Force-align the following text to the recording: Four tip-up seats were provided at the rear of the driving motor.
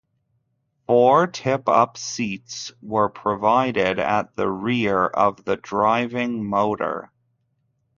Four 0.87 1.27
tip-up 1.27 1.95
seats 1.95 2.71
were 2.81 3.07
provided 3.07 3.99
at 3.99 4.35
the 4.35 4.49
rear 4.49 5.05
of 5.05 5.45
the 5.45 5.57
driving 5.57 6.43
motor. 6.43 7.11